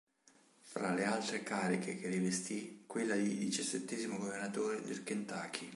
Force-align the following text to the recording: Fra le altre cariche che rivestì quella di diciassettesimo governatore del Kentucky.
Fra 0.63 0.95
le 0.95 1.03
altre 1.05 1.43
cariche 1.43 1.95
che 1.99 2.07
rivestì 2.09 2.85
quella 2.87 3.13
di 3.15 3.37
diciassettesimo 3.37 4.17
governatore 4.17 4.81
del 4.81 5.03
Kentucky. 5.03 5.69